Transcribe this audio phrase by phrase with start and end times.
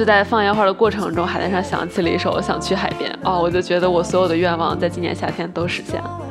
[0.00, 6.22] 就在放烟花的过程中，海滩上响起了一首《想去海边》哦，我就觉得我所有的愿望在今年夏天都实现了。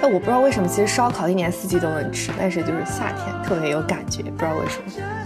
[0.00, 5.17] 哎，我不知道为什么，其实烧烤一年四季都能吃，但是就是夏天特别有感觉，不知道为什么。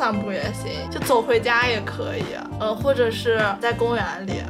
[0.00, 2.24] 散步也行，就走回家也可以，
[2.58, 4.42] 呃，或者是在公园里。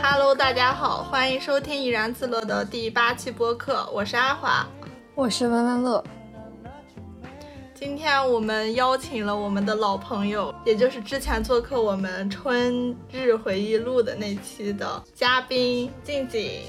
[0.00, 4.64] Hello，大家好，欢迎收听怡然自乐的第八期播客，我是阿华，
[5.16, 6.04] 我是文文乐。
[7.78, 16.62] 今天我们邀请了我们的老朋友，也就是之前做客我们春日回忆录的那期的嘉宾静静，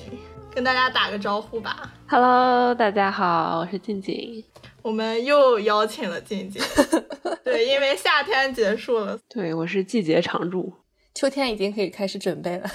[0.53, 1.93] 跟大家打个招呼吧。
[2.09, 4.43] Hello，大家好，我是静静。
[4.81, 6.61] 我们又邀请了静静，
[7.41, 9.17] 对，因为夏天结束了。
[9.29, 10.73] 对，我是季节常驻，
[11.13, 12.69] 秋天已经可以开始准备了。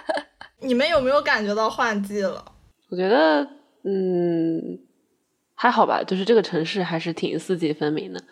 [0.60, 2.42] 你们有没有感觉到换季了？
[2.88, 3.46] 我觉得，
[3.84, 4.78] 嗯。
[5.64, 8.22] 还好吧，就是这个城市还是挺四季分明的。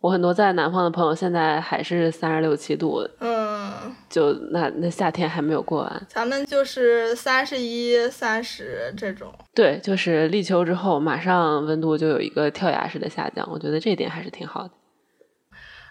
[0.00, 6.06] 我很多在南方的朋友现在还是三十六七度，嗯，就那那夏天还没有过完。
[6.08, 9.30] 咱们就是三十一、三十这种。
[9.54, 14.70] 对，就是立秋之后，马上温度就有一个跳崖式的下降，我觉得这一点还是挺好的。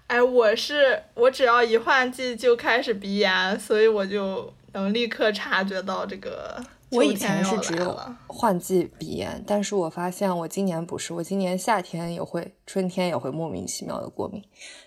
[0.07, 6.59] 哎，我是我只要一换季就开始鼻炎，所以我就能立刻察觉到这个。
[6.91, 14.41] 我以前是只有换季鼻炎，但是我发现我今年不是，我今年夏天也会，春天也会莫名其妙的过敏，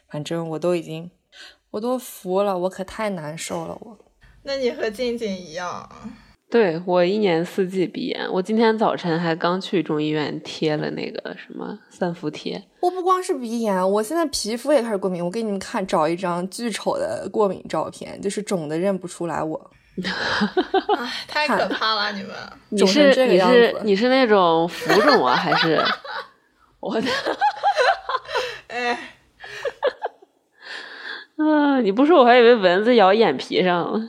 [0.09, 1.11] 反正我都已经，
[1.71, 3.99] 我都服了，我可太难受了我。
[4.45, 5.87] 那你和静静一样，
[6.51, 12.65] 对我一年四季鼻炎，我今天早晨还刚去中医院贴了那个什么三伏贴。
[12.81, 19.71] 我不光是鼻炎，我现在皮肤也开始过敏，我给你们看，找一张巨丑的过敏照片，就是肿的认不出来我。
[20.97, 22.13] 哎，太可怕了！
[22.13, 22.31] 你们，
[22.71, 25.83] 你是你是你是那种浮肿啊，还是
[26.81, 27.09] 我的？
[28.69, 28.99] 哎，
[31.37, 31.81] 啊！
[31.83, 34.09] 你不说我还以为蚊子咬眼皮上了。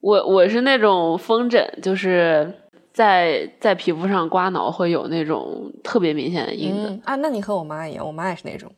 [0.00, 2.52] 我我是那种风疹，就是
[2.92, 7.14] 在在皮肤上刮挠会有那种特别明显的印子啊。
[7.16, 8.72] 那你和我妈一样，我妈也是那种，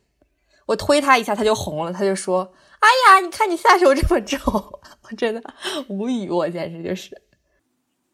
[0.67, 2.53] 我推她一下，她就红了，她就说。
[2.79, 4.39] 哎呀，你看你下手这么重，
[5.03, 5.41] 我真的
[5.87, 7.19] 无语，我简直就是，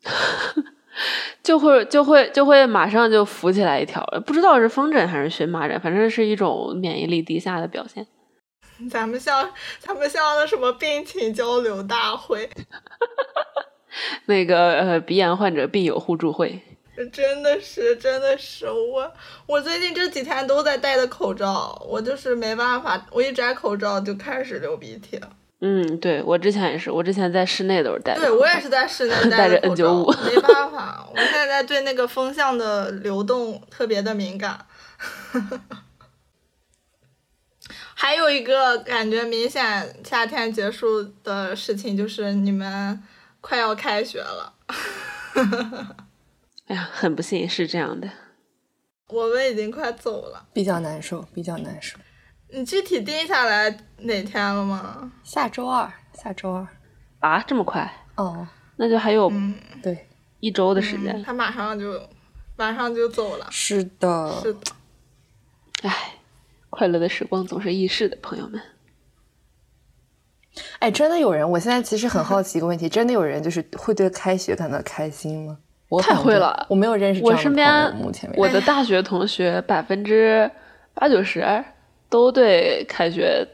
[1.44, 8.06] 就会就会就会马上就浮起来一条，不知道是风疹还是荨麻疹，反正是一种免疫力低下的表现。
[8.90, 12.50] 咱们像咱们像那什么病情交流大会，
[14.26, 16.62] 那个呃鼻炎患者病友互助会。
[17.12, 19.14] 真的是，真的是我，
[19.48, 25.20] 我最近这几天都在戴的口罩，我就是没办法，我一摘口罩就开始流鼻涕。
[25.62, 28.16] 嗯，对我之前也是，我之前在室内都是戴。
[28.16, 34.66] 对我也是在室内 戴着 N 九五，没办法，我现在对那个风向的流动特别的敏感。
[37.94, 43.02] 还有一个感觉明显夏天结束的事情就是你们
[43.40, 44.54] 快要开学了。
[46.72, 48.10] 哎呀，很不幸是这样的，
[49.10, 52.00] 我们已经快走了，比较难受，比较难受。
[52.48, 55.12] 你具体定下来哪天了吗？
[55.22, 56.66] 下周二，下周二。
[57.20, 57.94] 啊，这么快？
[58.16, 59.30] 哦，那就还有
[59.84, 60.08] 对
[60.40, 61.22] 一周的时间。
[61.24, 62.02] 他马上就
[62.56, 63.48] 马上就走了。
[63.52, 64.60] 是的，是的。
[65.84, 66.16] 哎，
[66.70, 68.62] 快乐的时光总是易逝的，朋友们。
[70.80, 71.50] 哎，真的有人？
[71.50, 75.60] 我现在其实很好奇一个问题：真的有人就是会对开学感到开心吗？
[76.00, 80.50] 太会了，我没有认识我身边目前我的大学同学百分之
[80.94, 81.44] 八九十
[82.08, 83.46] 都对开学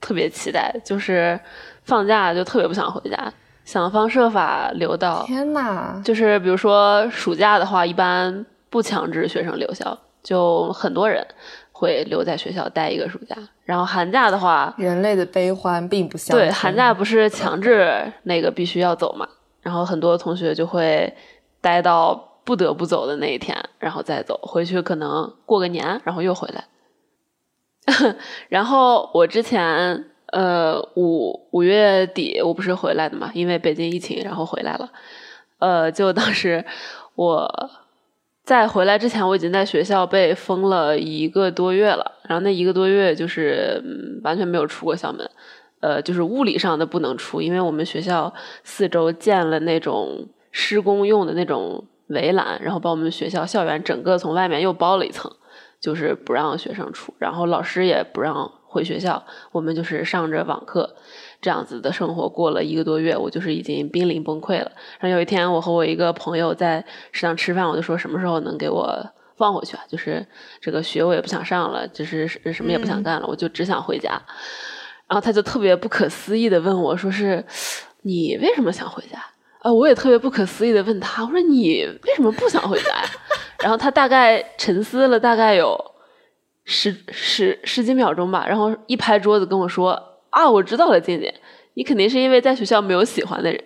[0.00, 1.40] 特别期待，就是
[1.84, 3.32] 放假就特别不想回家，
[3.64, 5.24] 想方设法留到。
[5.24, 11.26] 天呐，就是比如说暑假的话，一般不强制学生留校，就很多人
[11.72, 13.34] 会留在学校待一个暑假。
[13.64, 19.26] 然后寒假的话，人类的悲欢并不相对，寒假不是强制那个必须要走嘛，
[19.62, 21.12] 然后很多同学就会。
[21.60, 26.64] 待到不得不走的那一天，然后再走回去，可能过个年，然后又回来。
[28.48, 34.90] 然后我之前呃五五月底我不是回来的嘛，因为北京疫情，然后回来了。
[35.58, 36.64] 呃，就当时
[37.14, 37.70] 我
[38.44, 43.82] 在回来之前，我已经在学校被封了一个多月了，然后那一个多月就是
[44.22, 45.30] 完全没有出过校门，
[45.80, 48.32] 呃，就是物理上的不能出，因为我们学校
[48.64, 55.30] 四周建了那种施工用的那种围栏，然后把我们学校校园整个从外面又包了一层，
[55.80, 60.96] 就是不让学生出，然后老师也不让回学校，我们就是上着网课。
[61.40, 64.70] 这样子的生活过了一个多月，我就是已经濒临崩溃了。
[64.98, 68.94] 然后有一天，我和我一个朋友在食堂吃饭，我就说什么时候能给我
[69.38, 69.82] 放回去啊？
[69.88, 70.26] 就是
[70.60, 74.20] 这个学我也不想上了，就是什么也不想干了，我就只想回家。
[75.08, 77.42] 然后他就特别不可思议的问我说：“是，
[78.02, 79.18] 你为什么想回家？”
[79.62, 83.04] 啊，我也特别不可思议的问他：“我说你为什么不想回家呀？”
[83.60, 85.78] 然后他大概沉思了大概有
[86.64, 90.06] 十十十几秒钟吧，然后一拍桌子跟我说。
[90.30, 91.34] 啊，我知道了，静静，
[91.74, 93.64] 你肯定是因为在学校没有喜欢的人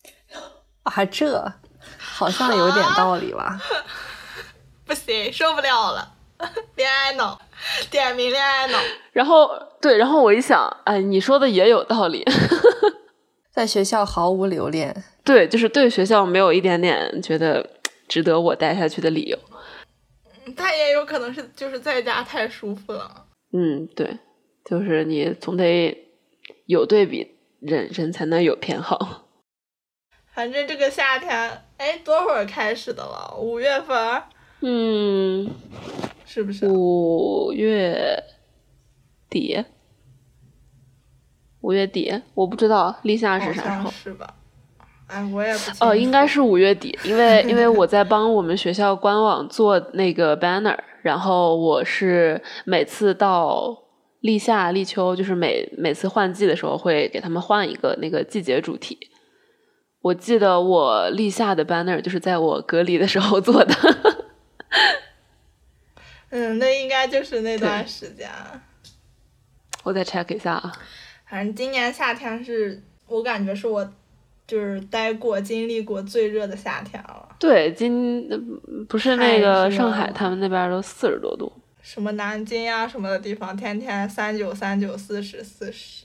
[0.84, 1.52] 啊，这
[1.98, 3.60] 好像有点道理吧？
[4.86, 6.14] 不行，受不了了，
[6.76, 7.38] 恋爱脑，
[7.90, 8.78] 点名恋爱脑。
[9.12, 9.50] 然后
[9.82, 12.24] 对，然后我一想，哎，你说的也有道理，
[13.56, 14.94] 在学校毫无留恋，
[15.24, 17.66] 对，就是对学校没有一点点觉得
[18.06, 19.38] 值得我待下去的理由。
[20.54, 23.24] 他也有可能是就是在家太舒服了。
[23.54, 24.18] 嗯，对。
[24.62, 25.96] 就是你总得
[26.66, 29.26] 有对比，人人才能有偏好。
[30.34, 33.34] 反正这个夏天，哎，多会儿开始的了？
[33.40, 34.22] 五月份？
[34.60, 35.50] 嗯，
[36.26, 36.68] 是不是？
[36.68, 38.22] 五月
[39.30, 39.64] 底？
[41.66, 42.22] 五月底？
[42.34, 43.90] 我不知道立夏是啥时候？
[43.90, 44.34] 是吧？
[45.08, 45.84] 哎，我也不。
[45.84, 53.82] 哦，应该是五月底，因为 因为我在帮我们学校官网做那个 banner，然后我是每次到。
[54.20, 58.98] 立夏、立秋，就是每每次换季的时候会给他们换一个那个季节主题。
[60.00, 63.74] 我记得我立夏的 banner 就是在我隔离的时候做的。
[66.30, 68.28] 嗯，那应该就是那段时间。
[69.84, 70.72] 我再 check 一下啊。
[71.28, 73.84] 反正今年夏天是我感觉是我
[74.46, 77.28] 就是待过、经历过最热的夏天了。
[77.38, 78.28] 对，今
[78.88, 81.52] 不是那个上海，他们那边都四十多度。
[81.82, 86.04] 什么南京啊什么的地方，天天三九三九四十四十，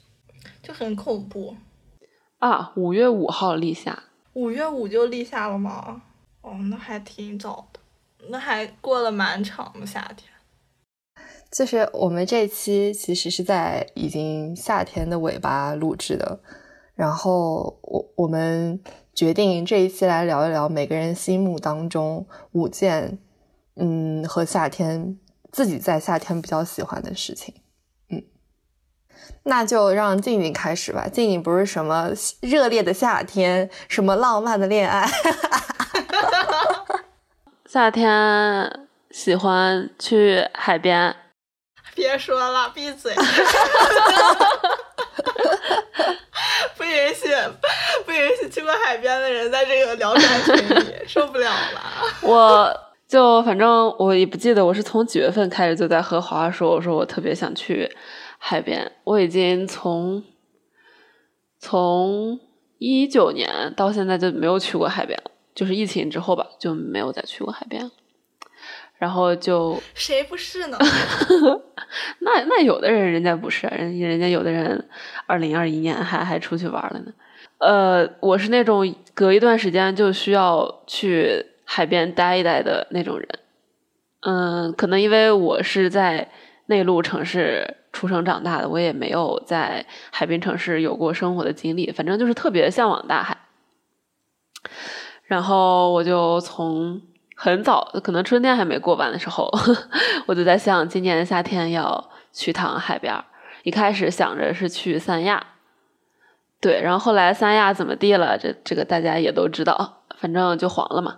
[0.61, 1.55] 就很恐怖。
[2.39, 4.03] 啊，五月五号立夏。
[4.33, 6.01] 五月五就立夏了吗？
[6.41, 7.79] 哦，那还挺早的，
[8.29, 10.30] 那还过了蛮长的夏天。
[11.51, 16.39] 就是我们这期其实是在已经夏天的尾巴录制的，
[16.95, 18.81] 然后我我们
[19.13, 23.19] 决定这一期来聊一聊每个人心目当中五件，
[23.75, 25.17] 嗯，和夏天。
[25.51, 27.53] 自己在夏天比较喜欢的事情，
[28.09, 28.23] 嗯，
[29.43, 31.09] 那就让静静开始吧。
[31.09, 32.09] 静静不是什么
[32.39, 35.05] 热烈的夏天，什么浪漫的恋爱，
[37.67, 41.13] 夏天喜欢去海边。
[41.95, 43.13] 别说了，闭嘴！
[46.77, 47.29] 不允许，
[48.05, 51.81] 不允许去过海边的人在这个聊天群里， 受不了了。
[52.21, 52.87] 我。
[53.11, 57.93] 就反正我也不记得我是从几月份开始就在和华华说，我说我特别想去
[58.37, 58.89] 海边。
[59.03, 60.23] 我已经从
[61.59, 62.39] 从
[62.77, 67.91] 一九年到现在就没有去过海边了，就是疫情之后吧，就没有再去过海边了。
[69.01, 70.77] 然后就谁不是呢？
[72.19, 74.87] 那那有的人人家不是，人人家有的人
[75.25, 77.11] 二零二一年还还出去玩了呢。
[77.57, 81.47] 呃，我是那种隔一段时间就需要去。
[81.63, 83.29] 海边待一待的那种人，
[84.23, 86.29] 嗯，可能因为我是在
[86.65, 93.37] 内陆城市出生长大的，我也没有在海滨城市有过生活的经历，反正就是特别向往大海。
[95.23, 97.01] 然后我就从
[97.43, 99.49] 很早，可能春天还没过完的时候，
[100.27, 103.11] 我就在想，今年夏天要去趟海边。
[103.63, 105.43] 一开始想着是去三亚，
[106.59, 108.37] 对，然后后来三亚怎么地了？
[108.37, 111.17] 这这个大家也都知道，反正就黄了嘛。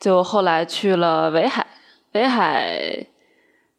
[0.00, 1.66] 就后来去了威海，
[2.12, 3.06] 威海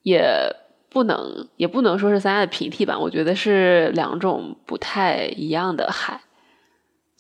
[0.04, 0.56] 也
[0.92, 6.22] 不能也不能说是三亚的平替吧，我觉得是两种不太一样的海。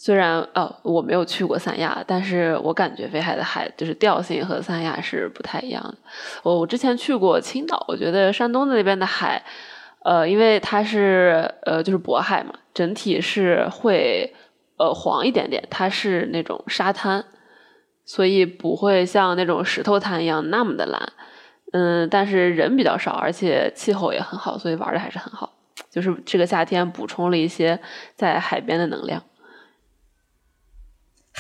[0.02, 5.98] 虽然哦，我没有去过三亚，但是我感觉威海的海就是调性和三亚是不太一样的。
[6.42, 9.44] 我我之前去过青岛，我觉得山东的那边的海，
[10.06, 14.34] 呃，因为它是呃就是渤海嘛，整体是会
[14.78, 17.26] 呃黄一点点，它是那种沙滩。
[18.06, 21.14] 所以不会像那种石头滩一样那么的蓝，
[21.74, 25.54] 嗯，但是人比较少，而且气候也很好，所以玩的还是很好。
[25.92, 27.78] 就是这个夏天补充了一些
[28.16, 29.22] 在海边的能量。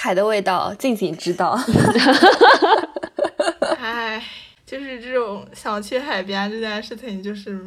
[0.02, 1.60] 海的味道，静静知道。
[3.78, 4.26] 唉，
[4.66, 7.60] 就是这种想去海边这件事情，就是，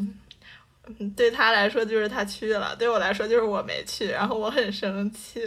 [1.14, 5.46] 对他来说就是他去了，对我来说就是我没去，然后我很生气。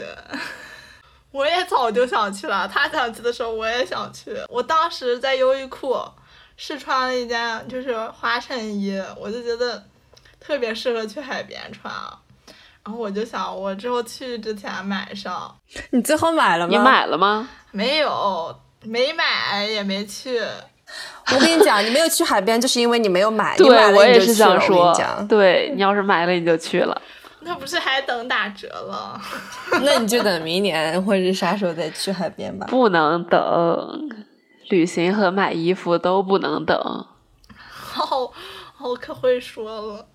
[1.32, 4.38] 我也早就想去了，他想去的时候我也想去。
[4.48, 6.00] 我当时在优衣库
[6.56, 9.84] 试穿了一件就是花衬衣，我就觉得
[10.40, 12.20] 特别适合去海边穿啊。
[12.86, 15.54] 然后我就想，我之后去之前买上，
[15.90, 16.72] 你最后买了吗？
[16.72, 17.50] 你买了吗？
[17.72, 20.40] 没有，没买也没去。
[20.40, 23.58] 我跟你讲，你没有去海边，就是因为你没有买。
[23.58, 27.02] 对买了我也是你就去了想说你，对你要是买了你就去了。
[27.40, 29.20] 那不是还等打折了？
[29.82, 32.68] 那你就等明年或者是啥时候再去海边吧。
[32.70, 34.10] 不能等，
[34.70, 37.06] 旅行和买衣服都不能等。
[37.58, 38.32] 好，
[38.80, 40.06] 我可会说了。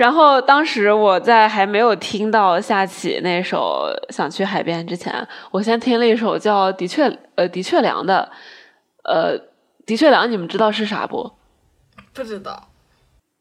[0.00, 7.04] 然后当时我在还没有听到夏启那首《想去海边》之前，我先听了一首叫《的确
[7.34, 8.30] 呃的确凉》的，
[9.04, 9.36] 呃
[9.84, 11.30] 的确凉，你们知道是啥不？
[12.14, 12.68] 不知道，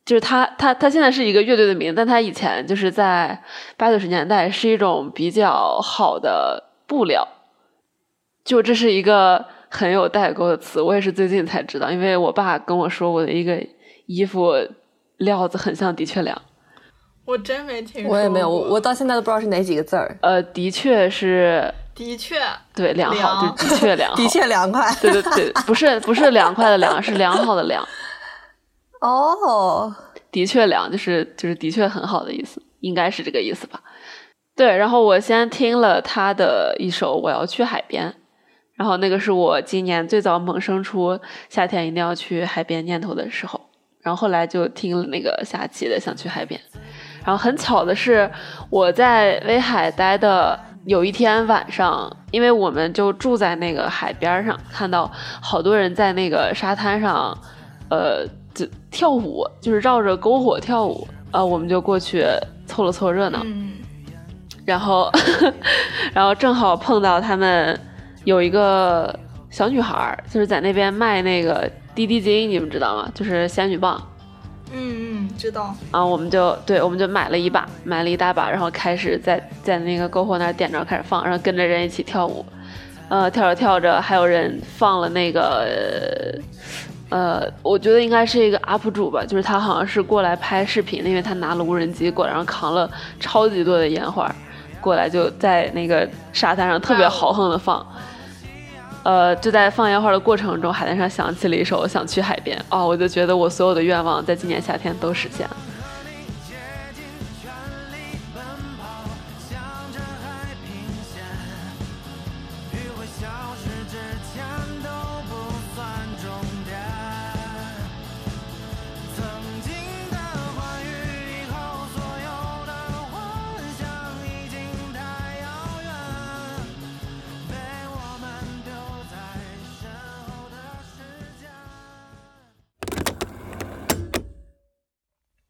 [0.04, 3.42] 就是他他他现在是一个乐队的名，但他以前就是在
[3.78, 7.25] 八九十年代是一种比较好的布料，
[8.44, 13.66] 就这是一个很有代沟的词，我也是最近才知道，因为我爸跟我说我的一个
[14.08, 14.54] 衣服
[15.16, 16.38] 料子很像的确凉。
[17.29, 18.17] 我真没听说过。
[18.17, 20.17] 我也没有，我我到现在都不知道是哪几个字儿。
[20.21, 22.41] 呃，的确是的确，
[22.74, 24.95] 对良好，凉就的确良 好，的确凉快。
[25.01, 27.88] 对对对，不是不是凉快的凉，是良好的良，
[29.01, 29.93] 哦，
[30.31, 33.81] 的确凉就是就是的确很好的意思，应该是这个意思吧？
[34.55, 38.09] 对，然后我先听了他的一首《我要去海边》，
[38.75, 41.17] 然后那个是我今年最早萌生出
[41.48, 43.62] 夏天一定要去海边念头的时候，
[44.01, 46.59] 然后后来就听了那个下棋的《想去海边》，
[47.29, 48.27] 然后很巧的是
[48.71, 50.59] 我在威海待的。
[50.86, 57.38] 有一天晚上，因为我们就住在那个海边上，看到好多人在那个沙滩上，
[57.91, 62.25] 呃，就跳舞，就是绕着篝火跳舞，呃，我们就过去
[62.65, 63.41] 凑了凑热闹。
[63.43, 63.74] 嗯，
[64.65, 65.12] 然后，
[66.12, 67.79] 然后正好碰到他们
[68.24, 69.13] 有一个
[69.51, 73.12] 小女孩儿，就是在那边卖那个滴滴精，你们知道吗？
[73.13, 74.01] 就是仙女棒。
[74.71, 75.75] 嗯嗯，知道。
[75.91, 82.45] 啊我们就对，我们就买了一把，买了一大把，然后开始在在那个篝火那儿点着开始放，然后跟着人一起跳舞。
[83.09, 85.67] 呃，跳着跳着，还有人放了那个，
[87.09, 92.88] 呃，我觉得应该是一个 UP 主吧，就是他好像是过来拍视频的，因为他拿了无人机过来，然后扛了
[93.19, 94.31] 超级多的烟花
[94.79, 97.83] 过来，就在那个沙滩上特别豪横的放。
[99.03, 105.58] 呃，就在放烟花的过程中，海滩上响起了一首《想去海边》哦，我就觉得我所有的愿望在今年夏天都实现了。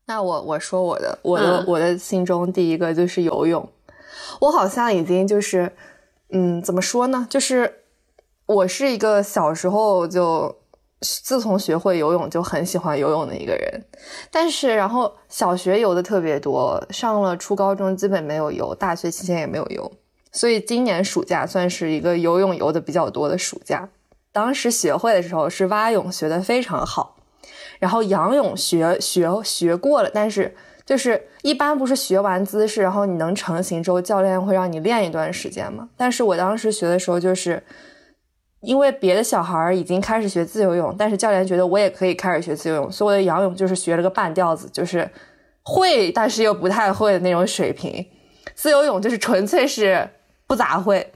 [0.10, 3.70] 那我我说我的，我的、嗯我的心中第一个就是游泳。
[4.42, 5.72] 我好像已经就是，
[6.32, 7.28] 嗯，怎么说呢？
[7.30, 7.72] 就是
[8.48, 10.56] 我是一个小时候就
[11.00, 13.86] 自从学会游泳就很喜欢游泳的一个人，
[14.32, 19.92] 但是然后小学游的特别多，上了初高中基本没有游，大学期间也没有游，
[20.32, 23.88] 所以今年暑假算是一个游泳游的比较多的暑假。
[24.32, 27.18] 当时学会的时候是蛙泳学的非常好。
[27.80, 30.54] 然后仰泳学学学过了，但是
[30.86, 35.90] 就是一般不是学完姿势，然后你能成型之后，教练会让你练一段时间嘛。
[35.96, 37.64] 但是我当时学的时候，就是
[38.62, 45.10] 因为别的小孩已经开始学自由泳，但是教练觉得我也可以开始学自由泳，所以我的仰泳就是学了个半吊子，就是
[45.64, 48.06] 会但是又不太会的那种水平。
[48.56, 50.10] 自由泳就是纯粹是
[50.48, 51.10] 不咋会。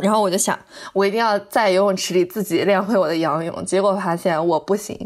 [0.00, 0.58] 然后我就想，
[0.92, 3.64] 我一定要在游泳池里自己练会我的仰泳。
[3.64, 4.96] 结果发现我不行，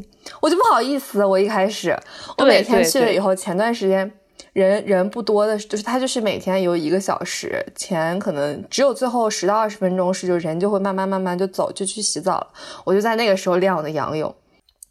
[0.41, 1.25] 我就不好意思。
[1.25, 1.97] 我一开始，
[2.39, 4.11] 我每天去了以后，前段时间
[4.53, 12.47] 人人不多的，就是他就是每天游一个小时，前可能只有最后十到二十分钟是就人就会慢慢慢慢就走，就去洗澡了。
[12.85, 14.35] 我就在那个时候练我的仰泳。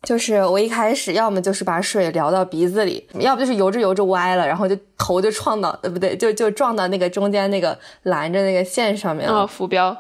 [0.03, 9.39] 就是我一开始要么就是把水撩到鼻子里，要不就是游着游着歪了，然后就头就撞到，呃不对，就就撞到那个中间那个拦着那个线上面了。
[9.39, 9.95] 啊，浮标，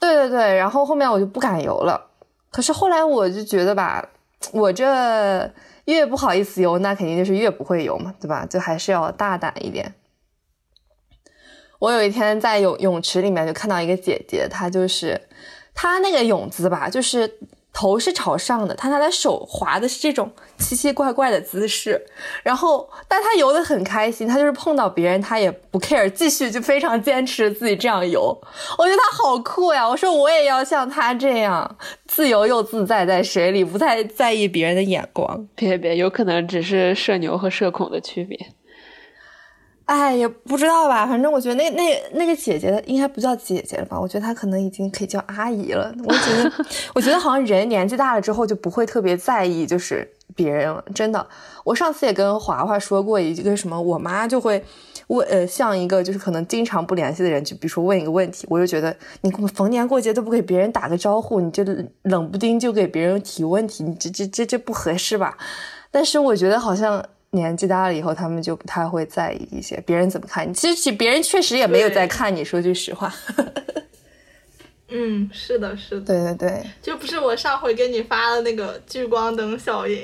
[0.00, 2.08] 对对对，然后后面我就不敢游了。
[2.50, 4.08] 可是后来我就觉得吧，
[4.52, 5.50] 我这
[5.84, 8.46] 越不好意思游，那肯定就是越不会游嘛，对吧？
[8.46, 9.94] 就还是要大胆一点。
[11.78, 15.20] 我有一天在泳泳池里面就看到一个姐姐，她就是
[15.74, 17.38] 她那个泳姿吧，就是
[17.72, 22.00] 头是朝上的，他拿的手划的是这种奇奇怪怪的姿势，
[22.42, 28.38] 然后但他游的很开心，他就是碰到别人他也不 care，继续就非常坚持自己这样游，
[28.76, 29.88] 我觉得他好酷呀！
[29.88, 31.76] 我说我也要像他这样
[32.06, 35.48] 自由又自在在水里，不太在意别人的眼光。
[35.54, 38.38] 别别，有可能只是社牛和社恐的区别。
[39.92, 44.00] 哎，也不知道吧，反正我觉得那那那个姐姐应该不叫姐姐了吧？
[44.00, 45.94] 我觉得她可能已经可以叫阿姨了。
[46.02, 46.50] 我觉得，
[46.94, 50.82] 我觉得好像人年纪大了之后就不会特别在意就是别人了。
[50.94, 51.26] 真的，
[51.62, 54.64] 我上次也跟华华说过一个什么，我妈就会
[55.08, 61.62] 问呃，像一个就是可能经常不联系的人，就比如说问一个问题，我就觉得你逢年过节都不给别人打个招呼，你就
[62.04, 65.36] 冷不丁就给别人提问题，你这这这这不合适吧？
[65.90, 67.04] 但是我觉得好像。
[67.32, 70.52] 年纪大了以后，他们就不太会在意一些别人怎么看你。
[70.52, 72.44] 其实，别人确实也没有在看你。
[72.44, 73.12] 说句实话。
[74.88, 76.06] 嗯，是的，是的。
[76.06, 76.62] 对对对。
[76.82, 80.02] 就不是我上回给你发的那个聚光灯效应。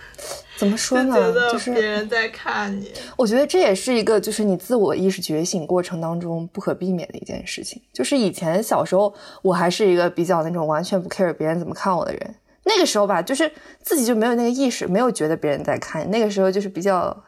[0.58, 1.32] 怎么说呢？
[1.50, 2.92] 就是别人在看你。
[3.16, 7.80] 我觉得这也是一个，就是你自我意识觉醒过程当中不可避免的一件事情。
[7.94, 12.34] 就是以前小时候，我还是一个比较那种完全不 care 别人怎么看我的人。
[12.68, 13.50] 那个时候吧，就是
[13.82, 16.08] 自己就没有那个意识，没有觉得别人在看。
[16.10, 17.24] 那个时候就是比较，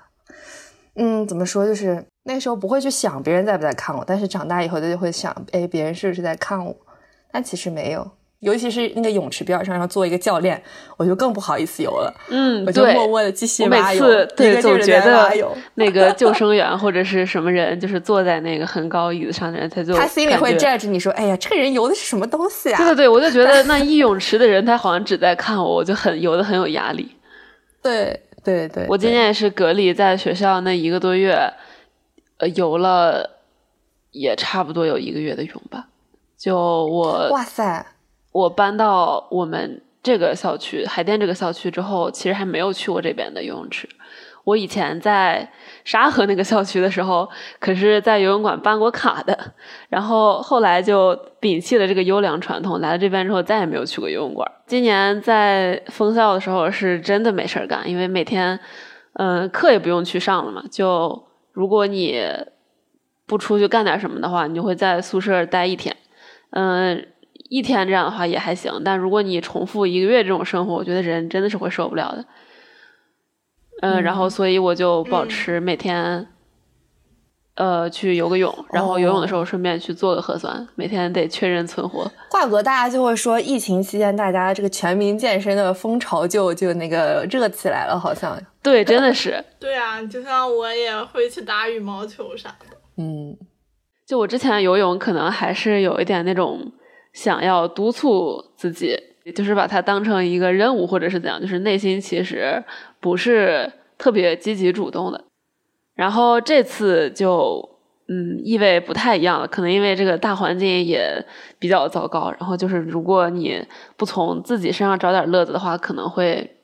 [0.94, 1.66] 嗯，怎么说？
[1.66, 6.76] 就是那个时候不会去想别人在不在看我，但是长大以后他就会想，哎，别人是不是在看我？
[7.32, 8.10] 但其实没有。
[8.40, 10.60] 尤其是那个泳池边上要做一个教练，
[10.96, 12.14] 我就更不好意思游了。
[12.30, 14.00] 嗯，我就默默的继续蛙游。
[14.34, 15.30] 对，总觉得
[15.74, 27.14] 那个 救生员或者是什么人，就是坐在那个很高椅子上的人，他就他心里会 judge 你说：“哎呀，这个人游的是什么东西啊？”对对对，我就觉得那一泳池的人，他好像只在看我，我就很游的很有压力。
[27.82, 31.36] 对对对，我今年也是隔离在学校那一个多月，
[32.38, 33.38] 呃，游了
[34.12, 35.88] 也差不多有一个月的泳吧。
[36.38, 37.84] 就我，哇塞！
[38.32, 43.88] 我搬到我们这个校区海淀这个校区之后，其实还没有去过这边的游泳池。
[44.44, 45.52] 我以前在
[45.84, 49.38] 沙河那个校区的时候，可是在游泳馆办过卡的。
[49.90, 54.50] 然后后来就摒弃了这个优良传统，来了这边之后再也没有去过游泳馆。
[54.66, 58.58] 今年在封校的时候是真的没事儿干，因为每天
[59.14, 60.64] 嗯课也不用去上了嘛。
[60.70, 62.24] 就如果你
[63.26, 65.94] 不出去干点什么的话，你就会在宿舍待一天，
[66.52, 67.06] 嗯。
[67.50, 72.24] 一天这样的话也还行，但如果你重复一个月这种生活，我觉得人真的是会受不了的。
[73.82, 76.28] 嗯，然后所以我就保持每天，
[77.56, 82.08] 呃，去游个泳，然后游泳的时候顺便去做个核酸，每天得确认存活。
[82.30, 88.40] 怪不得大家就会说，疫情期间大家这个全民健身的风潮就就那个热起来了，好像。
[88.62, 89.44] 对，真的是。
[89.58, 92.76] 对啊，就像我也会去打羽毛球啥的。
[92.96, 93.36] 嗯，
[94.06, 96.70] 就我之前游泳可能还是有一点那种。
[97.12, 102.62] 想要督促自己，也就是把它当成一个任务，或者是怎样，就是内心其实
[103.00, 105.24] 不是特别积极主动的。
[105.94, 109.46] 然后这次就，嗯，意味不太一样了。
[109.46, 111.24] 可能因为这个大环境也
[111.58, 112.30] 比较糟糕。
[112.38, 113.62] 然后就是，如果你
[113.96, 116.56] 不从自己身上找点乐子的话，可能会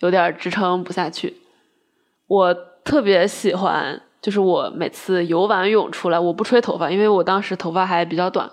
[0.00, 1.34] 有点支撑不下去。
[2.26, 2.52] 我
[2.84, 8.50] 特别喜欢，就是我每次游完泳出来，我不吹头发，因为我当时头发还比较短。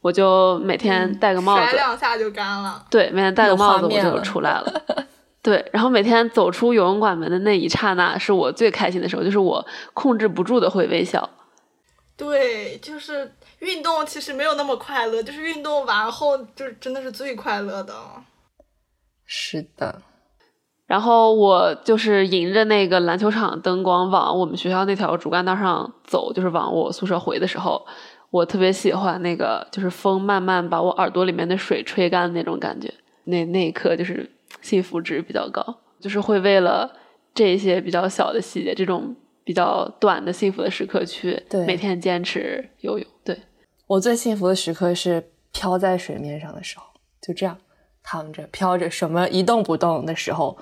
[0.00, 2.84] 我就每天戴个帽子，甩两下就干了。
[2.90, 4.82] 对，每天戴个帽子我就出来了。
[5.42, 11.28] 对，然后每天走出游泳馆门的那一刹那，是我最开心的时候，就是我控制不住的会微笑。
[12.16, 17.94] 对，就是运动其实没有那么快乐，就是运动完后就真的是最快乐的。
[19.24, 20.02] 是的。
[20.86, 27.86] 然后我就是迎着那个篮球场灯光往我们学校那条主干道上走，就是往我宿舍回的时候。
[28.30, 32.92] 我特别喜欢那个，就是风慢慢把我耳朵里面的水吹干的那种感觉，
[33.24, 35.62] 那那一刻就是幸福值比较高，
[36.00, 36.90] 就是会为了
[37.34, 43.06] 这些比较小的细节，这种比较短的幸福的时刻去每天坚持游泳。
[43.24, 43.36] 对
[43.86, 46.84] 我最幸福的时刻是漂在水面上的时候，
[47.20, 47.58] 就这样
[48.02, 50.56] 躺着飘着，什么一动不动的时候。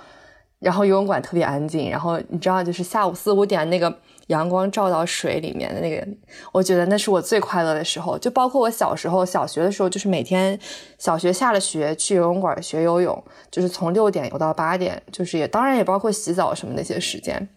[0.61, 3.97] 然后游泳馆特别安静，然后你知道，就是下午四五点那个
[4.29, 6.07] 阳光照到水里面的那个，
[6.53, 8.17] 我觉得那是我最快乐的时候。
[8.19, 10.59] 就包括我小时候小学的时候，就是每天
[10.97, 17.49] 小学下了学去游泳馆学游泳，就是从六点游到八点，就是也当然也包括洗澡什么那些时间。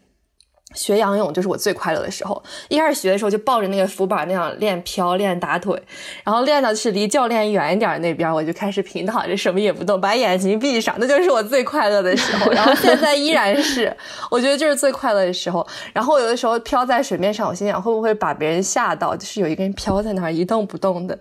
[0.73, 2.41] 学仰泳就是我最快乐的时候。
[2.69, 5.81] 一开始学的时候就抱着那个浮板那样练漂、练打腿，
[6.23, 12.51] 然后练到是离教练远一点那边，我就开始平躺着什么也不动，把眼睛闭上，那就是我最快乐的时候。
[12.51, 13.95] 然后现在依然是，
[14.29, 15.65] 我觉得就是最快乐的时候。
[15.93, 21.17] 然后有的时候飘在水面上，我心想会不会把别人吓到，就是有一个人飘在那儿一动不动的。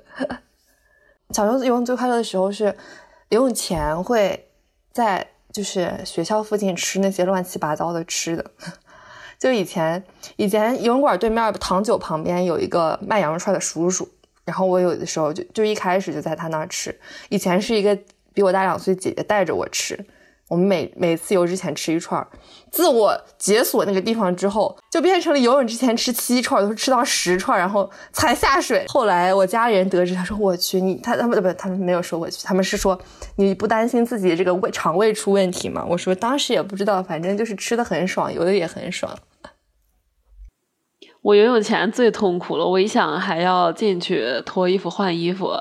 [1.30, 2.74] 小时候游泳最快乐的时候是
[3.28, 4.48] 游泳前会
[4.92, 8.44] 在就是学校附近吃那些乱七八糟的吃的。
[9.40, 10.04] 就以前，
[10.36, 14.06] 以前游泳馆对面糖酒旁边有一个卖羊肉串的叔叔，
[14.44, 16.94] 然后我有的时候就就一开始就在他那儿吃。
[17.30, 17.96] 以前是一个
[18.34, 19.98] 比我大两岁姐姐带着我吃，
[20.48, 22.24] 我们每每次游之前吃一串。
[22.70, 28.84] 自我解锁那个地方之后，就变成了游泳之前吃七串，都是吃到十串，然后才下水。
[28.88, 33.00] 后来我家里人得知，他说我去你他他们不他们没有说我去，他们是说
[33.36, 35.82] 你不担心自己这个胃肠胃出问题吗？
[35.88, 39.10] 我说当时也不知道，反正就是吃的很爽，游的也很爽。
[41.22, 45.52] 我游泳前最痛苦了，我一想还要进去脱衣服换衣服，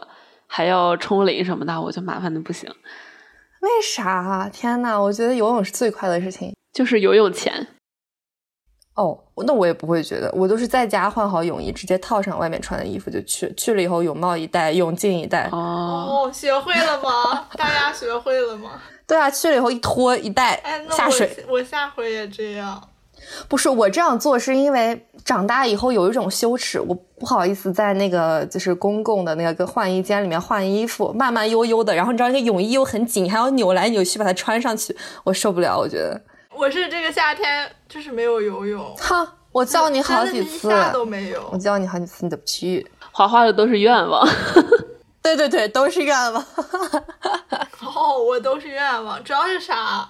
[0.47, 2.69] 还要冲淋什么的，我就麻烦的不行。
[3.61, 4.49] 为啥？
[4.53, 7.67] 天呐，我觉得游泳是最快乐的事情，就是游泳前。
[8.95, 13.53] 哦，那我也不会觉得，我都是在家换好泳衣，直接套上外面穿的衣服就去。
[13.55, 15.49] 去了以后，泳帽一戴，泳镜一戴。
[15.51, 17.47] 哦，学会了吗？
[17.57, 18.81] 大家学会了吗？
[19.05, 21.45] 对啊，去了以后一脱一戴，下水。
[21.49, 22.81] 我下回也这样。
[23.47, 31.95] 不是我这样做，是因为长大以后有一种羞耻，我不好意思在那个就是公共的那个换衣间里面换衣服，慢慢悠悠的。
[31.95, 35.77] 然后你知道那个泳衣又很紧，还要扭来扭去把它穿上去，我受不了。
[35.77, 36.21] 我觉得
[36.55, 38.95] 我是这个夏天就是没有游泳。
[38.97, 42.85] 哈，我叫你好几次都没有，我叫你好几次你都不去。
[43.11, 44.25] 画画的都是愿望，
[45.21, 46.45] 对对对，都是愿望。
[47.83, 50.09] 哦，我都是愿望，主要是啥？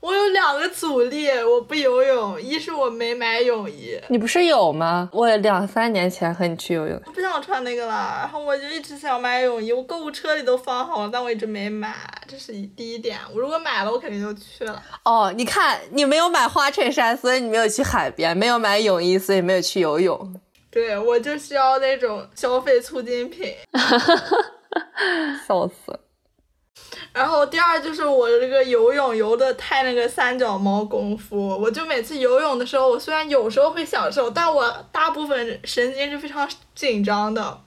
[0.00, 2.40] 我有两个阻力，我不游泳。
[2.40, 5.10] 一是我没买泳衣，你不是有吗？
[5.12, 8.16] 我两三年前和你去游泳，我不想穿那个了。
[8.20, 11.94] 然后我就一直想买泳衣，我购物车里都放好了，但我一直没买。
[12.26, 13.18] 这是第一点。
[13.34, 14.82] 我如果买了，我肯定就去了。
[15.04, 20.40] 哦，你看，你没有买花衬衫，所以你没有去海边；没有买泳衣，所以没有去游泳。
[20.70, 23.52] 对，我就需要那种消费促进品。
[25.46, 25.99] 笑死。
[27.12, 37.60] 然后第二就是我这个游泳游的太那个三脚猫功夫，我就每次游泳的时候，我虽然有时候会享受，但我大部分神经是非常紧张的，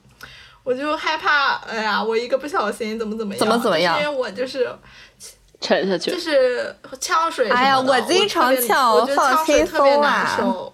[0.62, 4.68] 我就害怕，哎呀，我一个不小心怎么怎么样，怎么怎么样，因为我就是
[5.60, 10.73] 沉下去，就是呛水哎呀，我经常呛，我觉得呛水特别难受。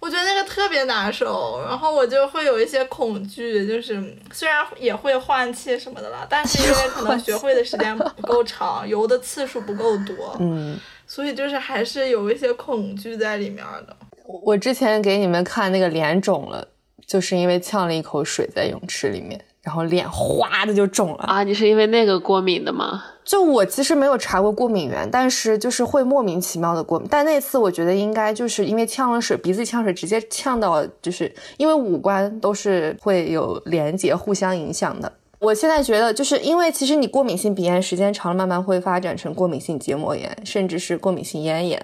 [0.00, 13.96] 我觉得那个特别难受，然后我就会有一些恐惧，就是虽然也会换气什么的了，但是因为 可能学会的时间不够长，游的次数不够多，嗯，所以就是还是有一些恐惧在里面的。
[14.24, 16.66] 我之前给你们看那个脸肿了，
[17.06, 19.40] 就是因为呛了一口水在泳池里面。
[19.60, 21.42] 然后脸哗的就肿了啊！
[21.42, 23.04] 你是因为那个过敏的吗？
[23.28, 27.06] 就我其实没有查过过敏源，但是就是会莫名其妙的过敏。
[27.10, 35.12] 但那次我觉得应该就是因为呛了水，鼻子呛水直接呛到，就是因为五官都是会有连接、互相影响的。
[35.40, 41.78] 我现在觉得就是因为其实你过敏性鼻炎时间长了，慢慢会发展成过敏性结膜炎，甚至是过敏性咽炎。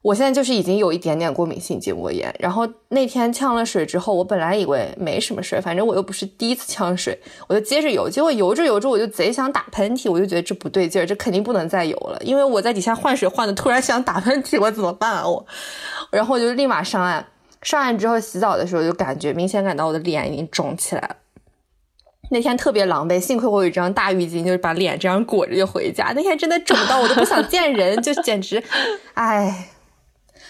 [0.00, 15.44] 我现在就是已经有一点点过敏性结膜炎，然后那天呛了水之后，我本来以为没什么事儿，反正我又不是第一次呛水，我就接着游，结果游着游着我就贼想打喷嚏，我就觉得这不对劲儿，这肯定不能再游了，因为我在底下换水换的，突然想打喷嚏，我怎么办啊我？
[16.12, 17.26] 然后我就立马上岸，
[17.62, 21.16] 上岸之后洗澡的时候就感觉明显感到我的脸已经肿起来了，
[22.30, 28.62] 那天特别狼狈，幸亏我有一张大浴巾，就是把脸这样裹着就回家，那天真的肿到我都不想见人，就简直，
[29.14, 29.70] 唉。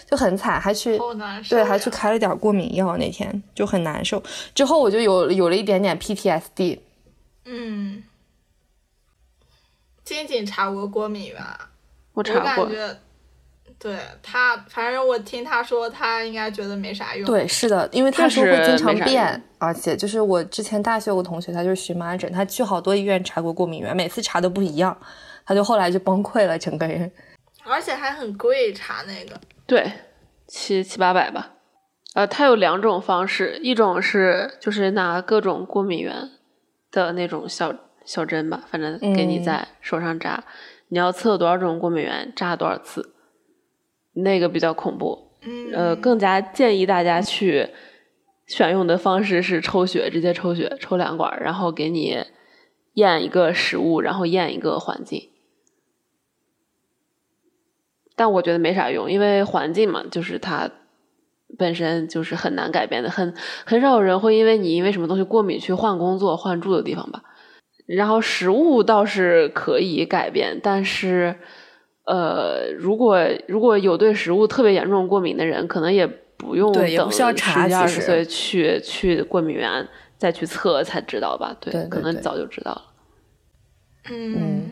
[0.09, 0.99] 就很惨，还去
[1.47, 4.21] 对，还去开了点过敏药，那天就很难受。
[4.55, 6.79] 之后我就有有了一点点 PTSD。
[7.45, 8.03] 嗯，
[10.03, 11.39] 仅仅查过过敏源，
[12.13, 12.63] 我查过。
[12.63, 12.97] 我感觉，
[13.77, 17.27] 对他，反正我听他说，他应该觉得没啥用。
[17.27, 24.97] 对，是的，因为他说会经常变，而且就是我之前大学有个同学，他就是荨麻疹，他去好多医院查过过敏源，每次查都不一样，
[25.45, 27.11] 他就后来就崩溃了，整个人。
[27.63, 29.39] 而且还很贵，查那个。
[29.69, 29.91] 对，
[30.47, 31.53] 七七八百吧。
[32.15, 36.31] 呃，它有两种方式，一种是就是拿各种过敏源
[36.91, 37.71] 的那种小
[38.03, 40.43] 小针吧，反正给你在手上扎。
[40.87, 43.13] 你要测多少种过敏源，扎多少次，
[44.13, 45.29] 那个比较恐怖。
[45.71, 47.69] 呃，更加建议大家去
[48.47, 52.25] 选用的方式是抽血，直接抽血，抽两管，然后给你
[52.95, 55.29] 验一个食物，然后验一个环境。
[58.19, 60.69] 但我觉得没啥用，因为环境嘛，就是它
[61.57, 63.33] 本身就是很难改变的，很
[63.65, 67.23] 很少有人会因为你因为什么东西过敏去换工作、换住的地方吧。
[67.85, 71.33] 然后食物倒是可以改变，但是，
[72.03, 76.05] 呃，如果如果有对食物特别严重过敏的人，可能也
[76.35, 81.55] 不用等十几二十岁去去过敏源再去测才知道吧？
[81.61, 82.81] 对，可能早就知道了。
[84.11, 84.71] 嗯。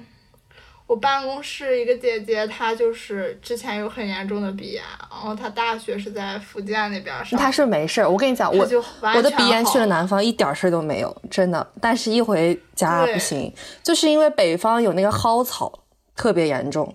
[0.88, 7.38] 我办公室一个姐姐，她就是之前有很严重的鼻炎，然后她大学是在福建那边上。
[7.38, 8.66] 她是没事儿，我跟你讲，我
[9.14, 11.68] 我的鼻炎去了南方一点事儿都没有，真的。
[11.82, 15.84] 但是一回家不行，就是因为北方有那个蒿草
[16.16, 16.94] 特别严重，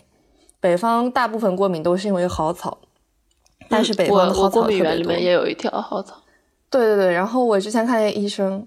[0.59, 2.79] 北方大部分过敏都是因为蒿草，
[3.69, 6.17] 但是北方的蒿草过敏源里面也有一条蒿草。
[6.71, 8.67] 对对对，然后我之前看见医生，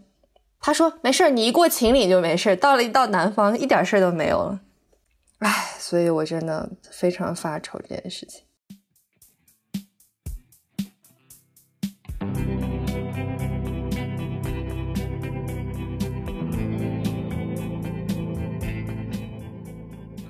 [0.61, 4.59] 他说没事儿，你一过秦岭就没事儿，到了一到南方一点事儿都没有了。
[5.39, 8.43] 唉，所以我真的非常发愁这件事情。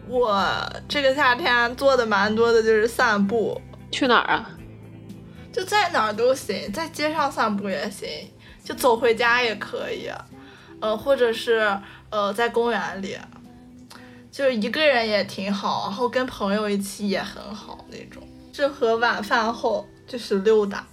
[0.07, 0.41] 我
[0.87, 3.61] 这个夏天做的蛮多的，就是散步。
[3.91, 4.49] 去哪儿啊？
[5.53, 8.09] 就在哪儿都行，在街上散步也行，
[8.63, 10.09] 就走回家也可以。
[10.81, 13.17] 呃，或者是呃，在公园里。
[14.35, 18.21] 就是一个人也挺好，然后跟朋友一起也很好那种，
[18.51, 20.85] 适合晚饭后就是溜达。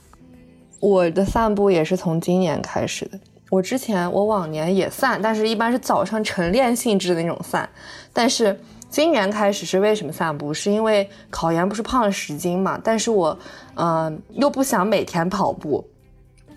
[0.78, 3.18] 我的散步也是从今年开始的。
[3.50, 7.68] 我之前我往年也散，但是一般是早上晨练性质的那种散。
[8.12, 8.56] 但是
[8.88, 10.54] 今年开始是为什么散步？
[10.54, 12.80] 是因为考研不是胖了十斤嘛？
[12.84, 13.36] 但是我
[13.74, 15.84] 嗯又不想每天跑步。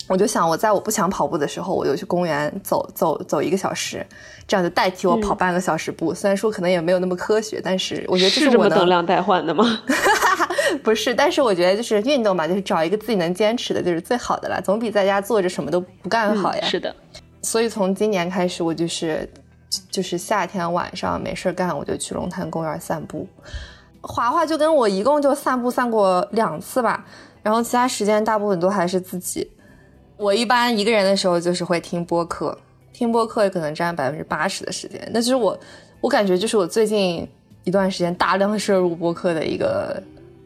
[0.08, 4.06] 我就想，我在我不想跑步的时候，我就去公园走走走一个小时，
[4.48, 6.14] 这样就代替我跑半个小时步。
[6.14, 9.80] 虽然说可能也没有那么科学，但是我觉得这是我能量代换的吗？
[10.84, 16.62] 不是，但是我觉得就是运动嘛，就是找一个自己能坚持的，就是最好的了，总比在家坐着什么都不干好呀。
[16.66, 16.94] 是的。
[17.42, 19.28] 所以从今年开始，我就是
[19.90, 23.28] 就是夏天晚上没事干，我就去龙潭公园散步。
[24.02, 27.04] 华华就跟我一共就散步散过两次吧，
[27.42, 29.50] 然后其他时间大部分都还是自己。
[30.18, 32.58] 我一般一个人的时候就是会听播客，
[32.94, 35.02] 听播客可能占百分之八十的时间。
[35.12, 35.58] 那就是我，
[36.02, 37.28] 我感觉就是我最近
[37.64, 40.02] 一段时间大量摄入播客的一个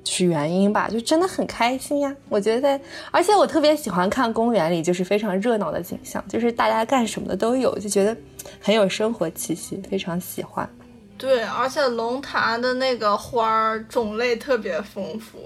[0.06, 2.16] 是原因吧，就真的很开心呀。
[2.30, 2.80] 我觉得，
[3.12, 8.16] 而且我特别喜欢看公园里就是非常热闹的景象，就是大家干什么的都有，就觉得
[8.60, 10.68] 很有生活气息，非常喜欢。
[11.16, 15.38] 对，而且龙潭的那个花儿种类特别丰富。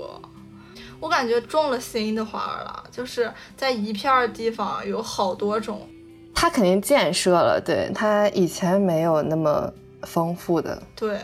[1.03, 5.85] 我感觉种了新的花了，就是在一片地方有好多种。
[6.33, 9.69] 它肯定建设了，对它以前没有那么
[10.03, 10.81] 丰富的。
[10.95, 11.19] 对，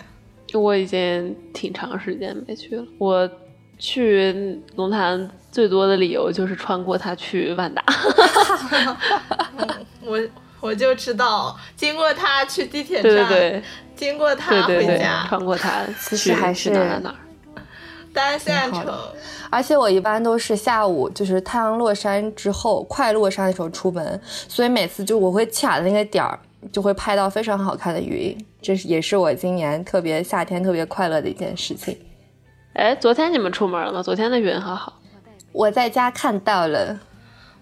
[0.54, 2.84] 我已经挺长时间没去了。
[2.98, 3.30] 我
[3.78, 7.82] 去龙潭最多的理由就是穿过它去万达。
[10.04, 10.20] 我
[10.60, 13.64] 我就知道，经过它去地铁站，对对对，
[13.96, 17.16] 经过它回家，穿过它其实还是哪哪哪。
[18.14, 18.94] 单线程。
[19.50, 26.40] 而且我一般都是下午，就是太阳落山之后，快落山的时候出门，所以每次就我会卡的那个点儿，
[26.72, 31.98] 就会拍到非常好看的云，这是也是我今年特别夏天特别快乐的一件事情。
[32.74, 34.04] 哎，昨天你们出门了？
[34.04, 34.94] 昨天的云好好，
[35.52, 37.00] 我在家看到了，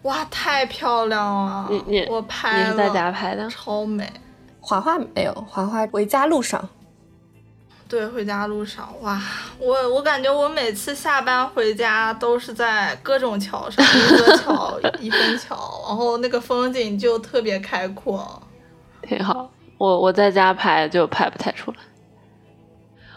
[0.02, 1.68] 哇，太漂亮了！
[1.70, 3.50] 你你我拍你是在家拍的？
[3.50, 4.06] 超美。
[4.60, 6.68] 华华没有，华华回家路上。
[7.90, 9.18] 对，回家路上，哇，
[9.58, 15.56] 我我感觉我每次下班回家都是在各种桥上，一个 桥一分桥，
[15.88, 18.42] 然后那个风景就特别开阔，
[19.02, 19.50] 挺好。
[19.78, 21.78] 我我在家拍就拍不太出来。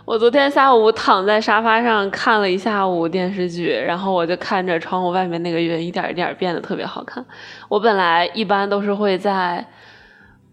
[0.04, 7.24] 我昨天下午躺在沙发上看了一下午电视剧，然后我就看着窗户外面那个云一点一点变得特别好看。
[7.68, 9.66] 我本来一般都是会在。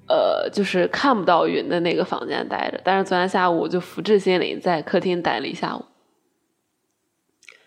[0.08, 5.84] 呃，就是看不到云的那个房间待着，但是昨天下午我就福至心灵，在客厅待了一下午，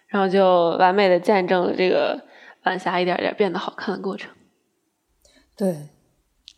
[0.06, 2.24] 然后就完美的见证了这个
[2.64, 4.30] 晚霞一点点变得好看的过程。
[5.56, 5.88] 对，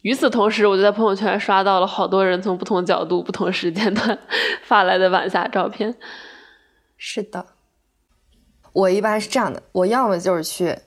[0.02, 4.16] 与此同时，我就在朋友圈刷到了好多人从不同角度、不同时间段
[4.62, 5.96] 发来的晚霞照片。
[6.96, 7.44] 是的，
[8.72, 10.78] 我一般是这样的，我要么就是去。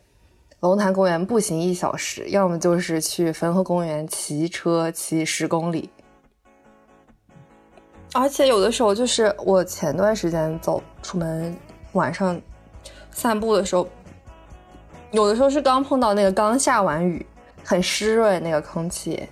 [0.66, 5.90] 龙潭公园步行一小时，要么就是去汾河公园骑车骑十公里。
[8.14, 11.56] 而且有的时候就是我前段时间走出门，
[11.92, 12.42] 晚上
[13.12, 13.88] 散步的时候，
[15.12, 17.26] 有的时候是刚碰到那个刚下完雨，
[17.64, 19.28] 很湿润那个空气。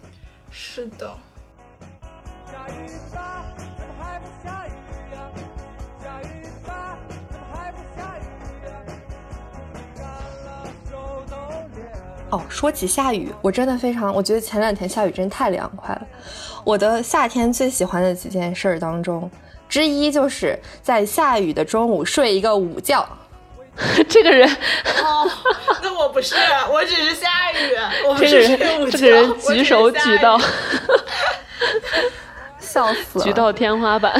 [0.51, 1.11] 是的。
[12.33, 16.01] 哦，说起下雨，我真的非常，我觉得前两天下雨真太凉快了。
[16.63, 19.29] 我的夏天最喜欢的几件事当中
[19.69, 23.07] 之一，就是在下雨的中午睡一个午觉。
[24.09, 24.49] 这个人，
[25.03, 25.29] 哦，
[25.83, 26.35] 那我不是，
[26.71, 27.75] 我只是下雨，
[28.07, 28.97] 我睡午人，觉。
[28.97, 30.41] 这个人我只举手是下雨举到
[32.57, 33.25] 笑死了！
[33.25, 34.19] 举到天花板。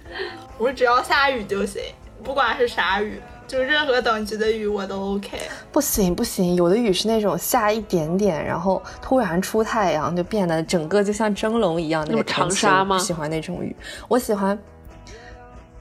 [0.56, 1.82] 我只要下雨就行，
[2.24, 3.20] 不管是啥雨，
[3.50, 5.36] 就任何等级的雨我都 OK。
[5.72, 13.74] 不行不行，有的雨是那种下一点点，然后突然出太阳，就变得整个就像蒸笼一样那那种个天气长沙吗不喜欢那种雨，
[14.06, 14.56] 我喜欢。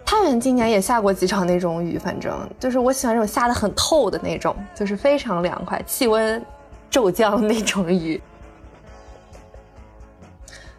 [0.03, 6.43] 太原今年也下过几场那种雨，反正就是我喜欢这种下的很透的那种，就是非常凉快，气温
[6.89, 8.19] 骤降那种雨。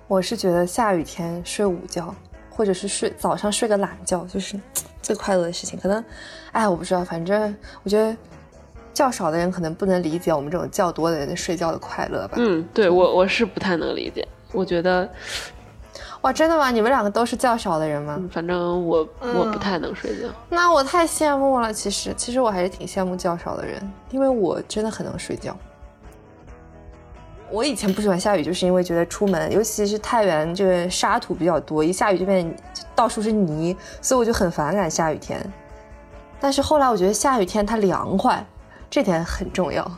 [0.09, 2.13] 我是觉得下雨天睡午觉，
[2.51, 4.59] 或者是睡早上睡个懒觉，就是
[5.03, 5.79] 最快乐的事情。
[5.79, 6.05] 可能，
[6.53, 8.17] 哎，我不知道，反正我觉得
[8.93, 12.35] 较少的人可能不能理解我们这种较多的人的睡觉的快乐吧。
[12.37, 14.27] 嗯，对我我是不太能理解。
[14.53, 15.09] 我觉得，
[16.23, 16.71] 哇，真的吗？
[16.71, 18.17] 你们两个都是较少的人吗？
[18.19, 20.27] 嗯反正我我不太能睡觉。
[20.49, 21.73] 那我太羡慕了。
[21.73, 25.57] 其实，其实我还是挺羡慕较少的人，因为我真的很能睡觉。
[27.51, 32.57] 我以前不喜欢下雨，就是因为觉得出门，尤其是太原这个沙土比较多，一下雨就变
[32.95, 35.45] 到处是泥，所以我就很反感下雨天。
[36.41, 38.47] 但是后来我觉得下雨天它凉快，
[38.89, 39.91] 这点很重要。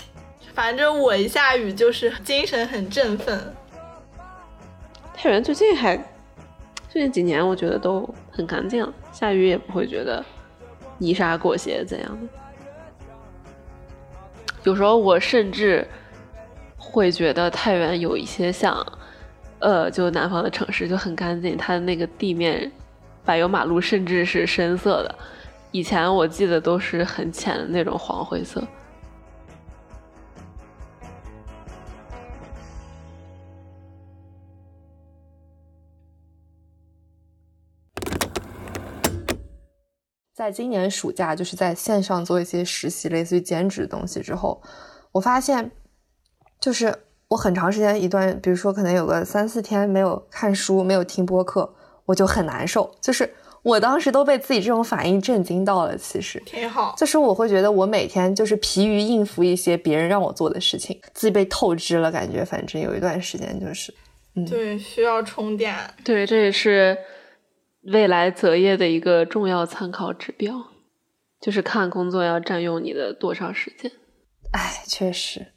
[0.55, 3.39] 反正我一下雨就是精神很振奋。
[5.15, 5.97] 太原最近还
[6.89, 10.25] 最近几年，我觉得都很干净，下雨也不会觉得
[10.99, 12.29] 泥沙裹挟怎样的。
[14.65, 15.87] 有时候我甚至
[16.93, 18.87] 会觉得太原有一些像，
[19.61, 22.71] 呃，就南方的城市就很干净，它的那个地面
[23.25, 25.19] 柏油马路甚至是深色的，
[25.71, 28.63] 以前我记得都是很浅的那种黄灰色。
[40.35, 44.61] 在今年暑假，就是在线上做一些实习，类似于兼职的东西之后，
[45.13, 45.71] 我发现，
[46.63, 46.95] 就是
[47.27, 51.69] 我很长时间一段，比如说可能有个三四天没有看书，没有听播客，
[52.07, 52.89] 我就很难受。
[53.01, 53.29] 就是
[53.63, 55.99] 我当时都被自己这种反应震惊到了。
[55.99, 63.93] 其实，挺好，就是我会觉得我每天就是疲于应付一些别人让我做的事情，自己被透支了，感觉反正有一段时间就是，
[64.37, 65.75] 嗯对，需要充电。
[66.05, 66.97] 对，这也是
[67.93, 70.55] 未来择业的一个重要参考指标，
[71.41, 73.91] 就是看工作要占用你的多少时间。
[74.53, 75.52] 哎，确实，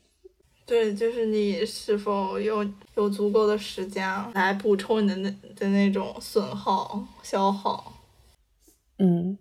[0.65, 7.93] 对，就是你是否有有足够的时间来补充你的那的那种损耗、消耗。
[8.97, 9.37] 嗯，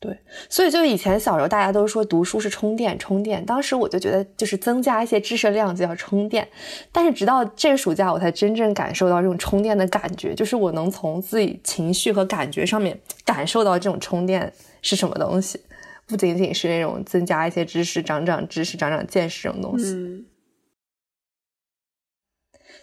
[0.00, 3.44] 对，所以就以前小时候大家都说读书是充电，充电。
[3.44, 6.48] 当时我就觉得就是增加一些知识量就要充电，
[6.90, 14.50] 但是直到这个暑假我才真正感受到这种充电的感觉，就是我能从自己情绪和感觉上面感受到这种充电
[14.80, 15.60] 是什么东西，
[16.06, 19.86] 不仅仅是那种增加一些知识、长长知识、长长见识这种东西。
[19.94, 20.24] 嗯，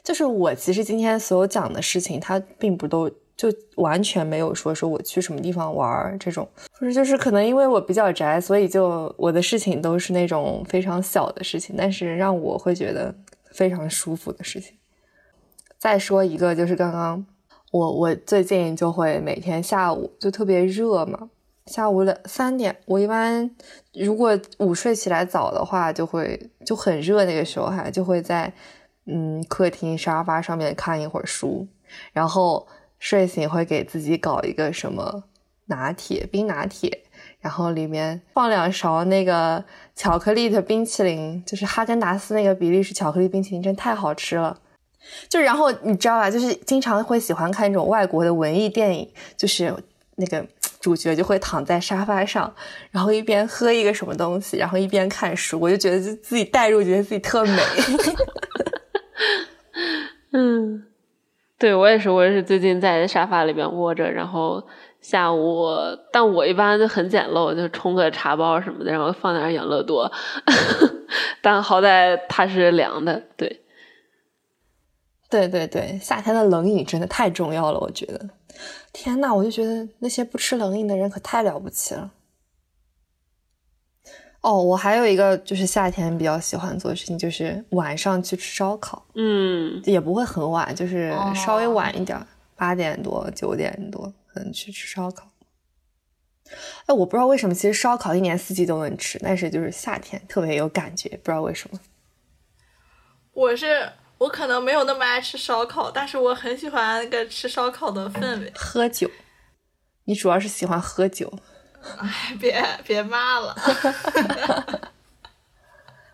[0.03, 13.15] 就是我其实今天所有讲的事情，它并不都就完全没有说说我去什么地方玩儿这种，不是就是可能因为我比较宅，所以就我的事情都是那种非常小的事情，但是让我会觉得
[13.51, 14.77] 非常舒服的事情。
[15.79, 17.25] 再说一个，就是刚刚
[17.71, 21.29] 我我最近就会每天下午就特别热嘛，
[21.65, 23.49] 下午两三点，我一般
[23.93, 28.51] 如果午睡起来早的话，就会就很热，那个时候还就会在
[29.05, 31.67] 嗯客厅沙发上面看一会儿书，
[32.11, 32.67] 然后
[32.99, 35.23] 睡醒会给自己搞一个什么
[35.67, 37.03] 拿铁，冰拿铁，
[37.39, 39.63] 然后里面放两勺那个
[39.95, 44.59] 巧克力的冰淇淋，就是哈根达斯那个比利时巧克力冰淇淋，真太好吃了。
[45.29, 49.73] 就然后你知道吧，就是经常会喜欢看那种外国的文艺电影，就是
[50.15, 50.45] 那个
[50.83, 52.53] 主角就会躺在沙发上，
[52.91, 57.63] 然后一边喝一个什么东西，然后一边看书，我就觉得就自己代入，觉得自己特美。
[60.33, 60.85] 嗯，
[61.57, 64.61] 对我也是，我也是最近在沙发里边窝着，然后
[64.99, 65.65] 下午，
[66.11, 70.11] 但我一般就很简陋，就冲个茶包什么的，然后放点养乐多，
[71.41, 73.61] 但好歹它是凉的，对。
[75.29, 78.19] 对对对，夏天的冷饮真的太重要了，我觉得。
[78.91, 82.11] 天呐，我就觉得那些不吃冷饮的人可太了不起了。
[84.41, 92.19] 哦，我还有一个就是夏天比较喜欢做的事情，就是晚上去吃烧烤，嗯，也不会很晚，就是哦稍微晚一点，
[92.57, 95.29] 八点多、九点多可能去吃烧烤。
[96.85, 101.79] 哎，我不知道为什么，其实烧烤一年四季都能吃，但是就是夏天特别有感觉，不知道为什么。
[103.31, 108.51] 我是我可能没有那么爱吃烧烤，但是我很喜欢那个吃烧烤的氛围。
[108.55, 109.09] 喝酒，
[110.05, 111.31] 你主要是喜欢喝酒。
[111.99, 113.55] 哎，别别骂了。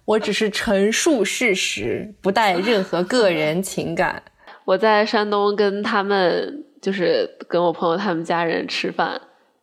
[0.05, 4.23] 我只是陈述事实，不带任何个人情感。
[4.65, 9.21] 我在山东跟他们，就是跟我朋友他们家人吃饭，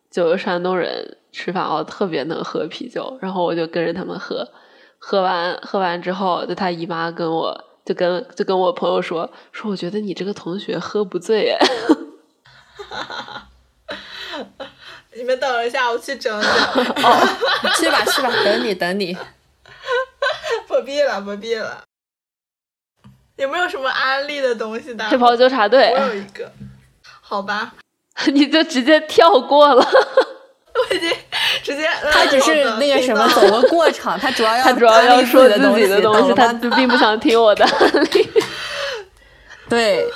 [0.08, 4.48] 就山东人吃饭哦，特别能喝啤酒，然后我就跟着他们喝，
[4.98, 11.58] 喝完喝完之后，就他姨妈跟我就跟就跟我朋友说说，我觉得你这个同学喝不醉哎。
[15.14, 16.50] 你们等一下，我去整整。
[16.50, 19.16] 哦，去吧去吧，等你等你。
[20.68, 21.84] 不必了，不必了。
[23.36, 25.08] 有没有什么安利的东西的？
[25.08, 25.94] 黑袍纠察队。
[25.94, 26.50] 我有一个。
[27.22, 27.74] 好吧。
[28.32, 29.86] 你就直接跳过了。
[30.74, 31.10] 我已经
[31.66, 31.88] 直接。
[32.12, 37.66] 他只是那个什么走个过场，他主要 要他主要要说自己的东西，他就并不想听我的。
[39.68, 40.06] 对。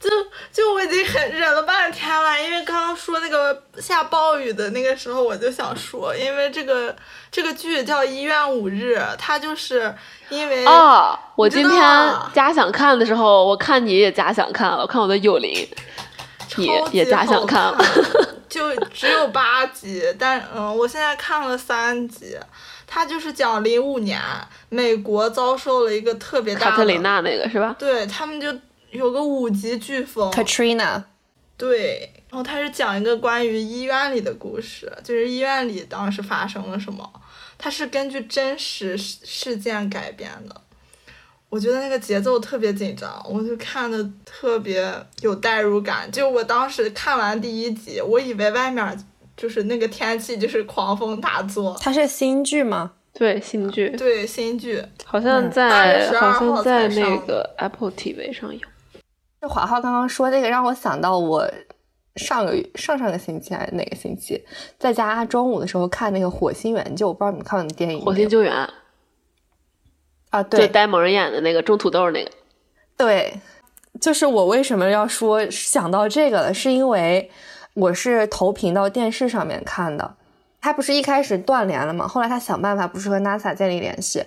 [0.00, 0.08] 就
[0.52, 6.94] 就我已经很忍了半天了，因为刚刚说那个下暴雨的那个时候，我就想说，因为这个
[7.32, 9.92] 这个剧叫《医院五日》，它就是
[10.28, 15.68] 因为啊，我今天假想看的时候，我看你也假想看了，我看我的有灵，
[16.56, 17.78] 你也假想看了，
[18.48, 22.36] 就只有八集，但嗯，我现在看了三集，
[22.86, 24.20] 它就是讲零五年
[24.68, 27.76] 美国遭受了一个特别大的卡特琳娜那个是吧？
[27.78, 28.48] 对他们就。
[28.90, 31.02] 有个五级飓风，Katrina，
[31.58, 37.06] 对，然后它是讲一个关于医院里的故事，就是医院里当时发生了什么，
[37.58, 40.58] 它是根据真实事件改编的。
[41.50, 44.92] 我觉得那个节奏特别紧张，我就看的特别
[45.22, 46.10] 有代入感。
[46.12, 49.04] 就我当时看完第一集，我以为外面
[49.36, 51.74] 就是那个天气就是狂风大作。
[51.80, 52.92] 它是新剧吗？
[53.14, 53.88] 对，新剧。
[53.96, 54.84] 对，新剧。
[55.04, 58.60] 好像在好像在那个 Apple TV 上有。
[59.40, 61.50] 这华浩刚刚说那个，让我想到我
[62.16, 64.44] 上个月、上上个星期还是哪个星期，
[64.78, 68.04] 在家中午的时候看那个《火星援救》，我不知道你们看过那电影？
[68.04, 68.52] 火星救援
[70.30, 72.30] 啊，对，呆萌人演的那个种土豆那个。
[72.96, 73.40] 对，
[74.00, 77.30] 就是我为什么要说想到这个了，是因为
[77.74, 80.16] 我是投屏到电视上面看的，
[80.60, 82.06] 他不是一开始断联了吗？
[82.06, 84.24] 后来他想办法，不是和 NASA 建立联系。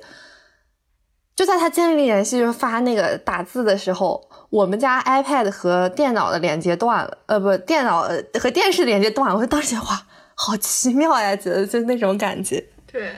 [1.36, 8.08] 就在他建立联系，就发那个打字的时候，我们家 iPad 和电脑的连接断了，呃，不，电脑
[8.40, 9.38] 和电视连接断了。
[9.38, 12.64] 我当时哇，好奇妙呀，觉得就那种感觉。
[12.92, 13.12] 对。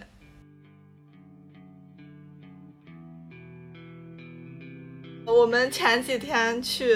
[5.34, 6.96] 我们前几天去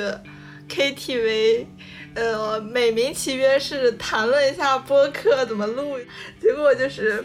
[0.70, 1.66] KTV，
[2.14, 5.98] 呃，美名其曰是谈论一下播客怎么录，
[6.42, 7.24] 结果就是。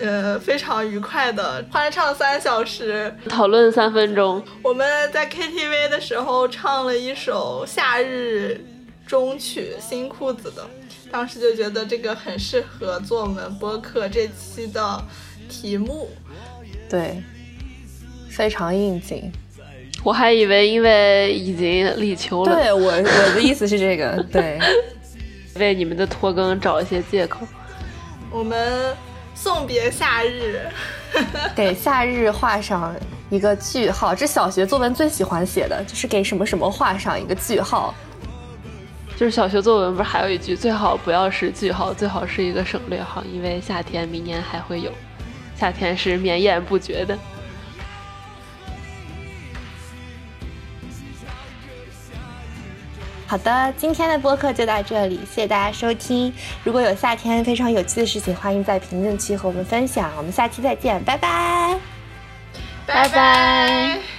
[0.00, 4.40] 呃，非常愉快的欢唱三小时，讨论三分钟。
[4.62, 8.64] 我们在 KTV 的时候唱了一首夏日
[9.04, 10.64] 中曲，新裤子的，
[11.10, 15.04] 当时就觉得这个很适合做我们播客这期的
[15.48, 16.08] 题目。
[16.88, 17.20] 对，
[18.30, 19.32] 非常应景。
[20.04, 22.54] 我还以为因为已经立秋了。
[22.54, 24.58] 对我我的意思是这个，对，
[25.56, 27.46] 为你们的拖更找一些借口。
[28.30, 28.94] 我们。
[29.40, 30.58] 送别夏日，
[31.54, 32.92] 给夏日画上
[33.30, 34.12] 一个句号。
[34.12, 37.94] 这小学作文最喜欢写的就是给什么什么画上一个句号。
[39.16, 44.90] 就是小学作文不是还有一句，最好不要是句号，最好是一个省略号，因为夏天明年还会有，
[45.54, 47.16] 夏天是绵延不绝的。
[53.28, 56.32] 好的，今天的播客就到这里，谢谢大家收听。
[56.64, 60.10] 如果有夏天非常有趣的事情，欢迎在评论区和我们分享。
[60.16, 61.78] 我们下期再见，拜拜，
[62.86, 64.17] 拜拜。